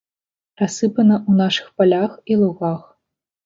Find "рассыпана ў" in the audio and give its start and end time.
0.61-1.43